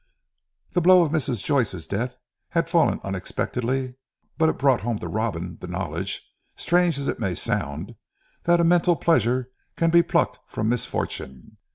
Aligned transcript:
The 0.71 0.81
blow 0.81 1.03
of 1.03 1.11
Mrs. 1.11 1.43
Joyce's 1.43 1.85
death 1.85 2.15
had 2.49 2.67
fallen 2.71 2.99
unexpectedly, 3.03 3.97
but 4.35 4.49
it 4.49 4.57
brought 4.57 4.81
home 4.81 4.97
to 4.97 5.07
Robin, 5.07 5.59
the 5.61 5.67
knowledge 5.67 6.27
strange 6.55 6.97
as 6.97 7.07
it 7.07 7.19
may 7.19 7.35
sound 7.35 7.93
that 8.45 8.59
a 8.59 8.63
mental 8.63 8.95
pleasure 8.95 9.51
can 9.77 9.91
be 9.91 10.01
plucked 10.01 10.39
from 10.47 10.69
misfortune. 10.69 11.57